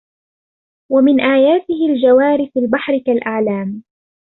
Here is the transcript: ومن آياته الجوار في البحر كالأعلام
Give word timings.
ومن 0.91 1.21
آياته 1.21 1.85
الجوار 1.89 2.49
في 2.53 2.59
البحر 2.59 2.97
كالأعلام 3.05 3.83